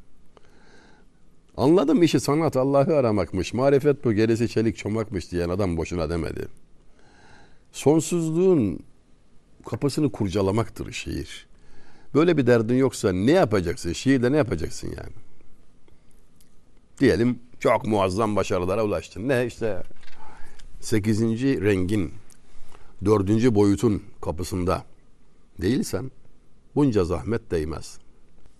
anladım 1.58 2.03
işi 2.03 2.19
sanat 2.19 2.58
Allah'ı 2.58 2.95
aramakmış, 2.95 3.53
marifet 3.53 4.05
bu 4.05 4.13
gerisi 4.13 4.49
çelik 4.49 4.77
çomakmış 4.77 5.32
diyen 5.32 5.49
adam 5.49 5.77
boşuna 5.77 6.10
demedi. 6.10 6.47
Sonsuzluğun 7.71 8.79
kapısını 9.65 10.12
kurcalamaktır 10.12 10.91
şiir. 10.91 11.49
Böyle 12.13 12.38
bir 12.38 12.48
derdin 12.48 12.76
yoksa 12.76 13.12
ne 13.12 13.32
yapacaksın? 13.32 13.93
Şiirde 13.93 14.32
ne 14.32 14.38
yapacaksın 14.38 14.88
yani? 14.88 15.13
Diyelim 17.00 17.39
çok 17.60 17.86
muazzam 17.88 18.36
başarılara 18.36 18.84
ulaştın. 18.84 19.28
Ne 19.28 19.45
işte 19.45 19.84
sekizinci 20.80 21.62
rengin 21.62 22.13
dördüncü 23.06 23.56
boyutun 23.56 24.04
kapısında 24.22 24.86
değilsen 25.62 26.12
bunca 26.76 27.04
zahmet 27.04 27.52
değmez. 27.52 28.00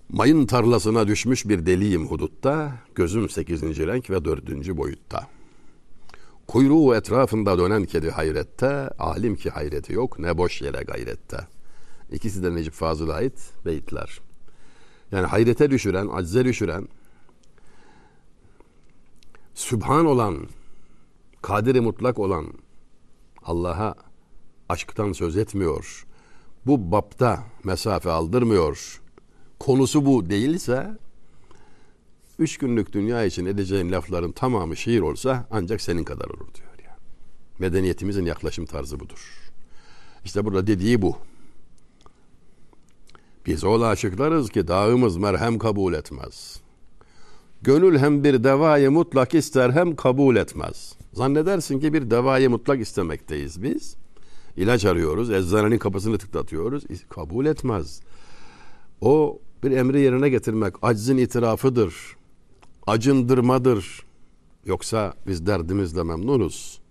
Mayın 0.10 0.46
tarlasına 0.46 1.08
düşmüş 1.08 1.48
bir 1.48 1.66
deliyim 1.66 2.08
hudutta, 2.08 2.74
gözüm 2.96 3.30
sekizinci 3.30 3.88
renk 3.88 4.10
ve 4.10 4.26
dördüncü 4.26 4.78
boyutta. 4.78 5.28
Kuyruğu 6.48 6.96
etrafında 6.96 7.60
dönen 7.60 7.86
kedi 7.86 8.10
hayrette, 8.10 8.90
alim 8.90 9.36
ki 9.36 9.50
hayreti 9.50 9.94
yok 9.94 10.20
ne 10.20 10.38
boş 10.38 10.62
yere 10.62 10.84
gayrette. 10.84 11.38
İkisi 12.12 12.44
de 12.44 12.56
Necip 12.56 12.74
Fazıl'a 12.74 13.14
ait 13.14 13.54
beyitler. 13.66 14.22
Yani 15.12 15.26
hayrete 15.26 15.72
düşüren, 15.72 16.08
acize 16.08 16.46
düşüren, 16.46 16.88
Sübhan 19.60 20.06
olan, 20.06 20.48
kadiri 21.42 21.82
mutlak 21.82 22.20
olan 22.20 22.54
Allah'a 23.44 23.96
aşktan 24.70 25.12
söz 25.12 25.38
etmiyor. 25.38 26.06
Bu 26.66 26.92
bapta 26.92 27.44
mesafe 27.64 28.10
aldırmıyor. 28.10 29.02
Konusu 29.60 30.06
bu 30.06 30.30
değilse 30.30 30.98
üç 32.40 32.58
günlük 32.58 32.94
dünya 32.94 33.26
için 33.26 33.46
edeceğin 33.46 33.92
lafların 33.92 34.32
tamamı 34.32 34.78
şiir 34.78 35.02
olsa 35.02 35.48
ancak 35.52 35.82
senin 35.82 36.04
kadar 36.04 36.26
olur 36.26 36.54
diyor. 36.56 36.70
Yani. 36.86 36.98
Medeniyetimizin 37.60 38.26
yaklaşım 38.26 38.66
tarzı 38.66 39.00
budur. 39.00 39.52
İşte 40.26 40.46
burada 40.46 40.68
dediği 40.68 41.02
bu. 41.02 41.18
Biz 43.50 43.64
ola 43.64 43.88
aşıklarız 43.88 44.50
ki 44.50 44.68
dağımız 44.68 45.18
merhem 45.18 45.58
kabul 45.58 45.94
etmez. 45.94 46.62
Gönül 47.62 47.98
hem 47.98 48.24
bir 48.24 48.44
devayı 48.44 48.92
mutlak 48.92 49.34
ister 49.34 49.70
hem 49.70 49.96
kabul 49.96 50.36
etmez. 50.36 50.96
Zannedersin 51.14 51.80
ki 51.80 51.94
bir 51.94 52.12
devayı 52.12 52.50
mutlak 52.50 52.80
istemekteyiz 52.80 53.64
biz. 53.64 53.96
İlaç 54.58 54.86
arıyoruz, 54.86 55.32
eczanenin 55.32 55.78
kapısını 55.78 56.18
tıklatıyoruz. 56.18 56.84
Kabul 57.10 57.46
etmez. 57.46 58.02
O 59.02 59.40
bir 59.64 59.72
emri 59.72 60.02
yerine 60.02 60.30
getirmek 60.30 60.74
aczin 60.82 61.18
itirafıdır. 61.18 61.96
Acındırmadır. 62.88 64.06
Yoksa 64.66 65.14
biz 65.28 65.46
derdimizle 65.46 66.04
memnunuz. 66.04 66.82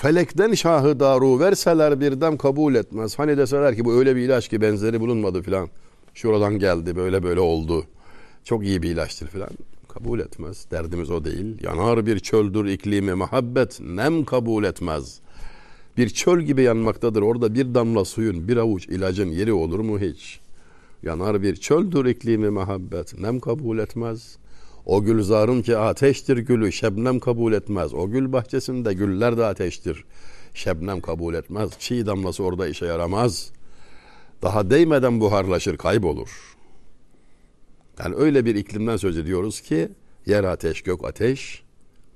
Felekten 0.00 0.54
şahı 0.54 1.00
daru 1.00 1.40
verseler 1.40 2.00
birden 2.00 2.36
kabul 2.36 2.74
etmez. 2.74 3.18
Hani 3.18 3.36
deseler 3.36 3.76
ki 3.76 3.84
bu 3.84 3.94
öyle 3.94 4.16
bir 4.16 4.20
ilaç 4.20 4.48
ki 4.48 4.60
benzeri 4.60 5.00
bulunmadı 5.00 5.42
filan. 5.42 5.68
Şuradan 6.14 6.58
geldi 6.58 6.96
böyle 6.96 7.22
böyle 7.22 7.40
oldu 7.40 7.86
çok 8.44 8.64
iyi 8.64 8.82
bir 8.82 8.90
ilaçtır 8.90 9.26
filan. 9.26 9.48
Kabul 9.88 10.20
etmez. 10.20 10.66
Derdimiz 10.70 11.10
o 11.10 11.24
değil. 11.24 11.62
Yanar 11.62 12.06
bir 12.06 12.18
çöldür 12.18 12.64
iklimi 12.64 13.14
muhabbet 13.14 13.80
nem 13.80 14.24
kabul 14.24 14.64
etmez. 14.64 15.20
Bir 15.96 16.08
çöl 16.08 16.40
gibi 16.40 16.62
yanmaktadır. 16.62 17.22
Orada 17.22 17.54
bir 17.54 17.74
damla 17.74 18.04
suyun, 18.04 18.48
bir 18.48 18.56
avuç 18.56 18.88
ilacın 18.88 19.28
yeri 19.28 19.52
olur 19.52 19.78
mu 19.78 19.98
hiç? 20.00 20.40
Yanar 21.02 21.42
bir 21.42 21.56
çöldür 21.56 22.04
iklimi 22.04 22.50
muhabbet 22.50 23.18
nem 23.18 23.40
kabul 23.40 23.78
etmez. 23.78 24.36
O 24.86 25.04
gülzarın 25.04 25.62
ki 25.62 25.76
ateştir 25.76 26.36
gülü 26.38 26.72
şebnem 26.72 27.20
kabul 27.20 27.52
etmez. 27.52 27.94
O 27.94 28.10
gül 28.10 28.32
bahçesinde 28.32 28.92
güller 28.92 29.36
de 29.36 29.44
ateştir. 29.44 30.04
Şebnem 30.54 31.00
kabul 31.00 31.34
etmez. 31.34 31.70
Çiğ 31.78 32.06
damlası 32.06 32.42
orada 32.42 32.68
işe 32.68 32.86
yaramaz. 32.86 33.52
Daha 34.42 34.70
değmeden 34.70 35.20
buharlaşır, 35.20 35.76
kaybolur. 35.76 36.56
Yani 37.98 38.14
öyle 38.14 38.44
bir 38.44 38.54
iklimden 38.54 38.96
söz 38.96 39.18
ediyoruz 39.18 39.60
ki 39.60 39.88
yer 40.26 40.44
ateş, 40.44 40.82
gök 40.82 41.04
ateş. 41.04 41.62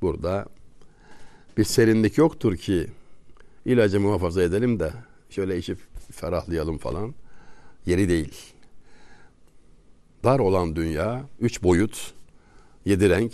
Burada 0.03 0.47
bir 1.57 1.65
serinlik 1.65 2.19
yoktur 2.19 2.57
ki 2.57 2.87
ilacı 3.65 4.01
muhafaza 4.01 4.43
edelim 4.43 4.81
de 4.81 4.93
şöyle 5.31 5.59
içip 5.59 5.79
ferahlayalım 6.13 6.79
falan. 6.79 7.15
Yeri 7.87 8.09
değil. 8.09 8.35
Dar 10.25 10.39
olan 10.39 10.77
dünya, 10.77 11.25
üç 11.41 11.63
boyut, 11.63 12.15
yedi 12.89 13.11
renk 13.11 13.33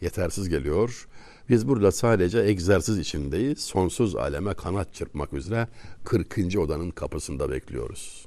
yetersiz 0.00 0.48
geliyor. 0.48 1.08
Biz 1.48 1.68
burada 1.68 1.92
sadece 1.92 2.38
egzersiz 2.38 2.98
içindeyiz. 2.98 3.58
Sonsuz 3.60 4.16
aleme 4.16 4.54
kanat 4.54 4.94
çırpmak 4.94 5.32
üzere 5.32 5.68
40. 6.04 6.58
odanın 6.58 6.90
kapısında 6.90 7.50
bekliyoruz. 7.50 8.26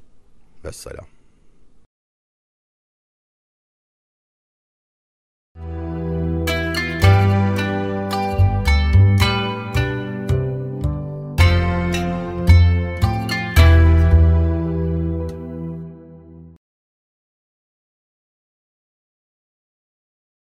Vesselam. 0.64 1.06